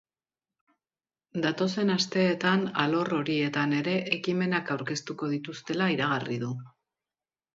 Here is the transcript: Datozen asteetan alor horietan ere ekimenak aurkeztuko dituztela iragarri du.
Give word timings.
Datozen 1.43 1.91
asteetan 1.95 2.63
alor 2.83 3.11
horietan 3.19 3.75
ere 3.81 3.93
ekimenak 4.17 4.71
aurkeztuko 4.77 5.31
dituztela 5.35 5.91
iragarri 5.97 6.39
du. 6.45 6.49